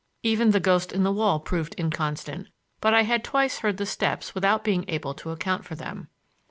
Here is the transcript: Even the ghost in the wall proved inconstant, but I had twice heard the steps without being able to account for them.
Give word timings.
Even 0.23 0.49
the 0.49 0.59
ghost 0.59 0.91
in 0.91 1.03
the 1.03 1.11
wall 1.11 1.39
proved 1.39 1.75
inconstant, 1.77 2.47
but 2.79 2.91
I 2.91 3.03
had 3.03 3.23
twice 3.23 3.59
heard 3.59 3.77
the 3.77 3.85
steps 3.85 4.33
without 4.33 4.63
being 4.63 4.83
able 4.87 5.13
to 5.13 5.29
account 5.29 5.63
for 5.63 5.75
them. 5.75 6.07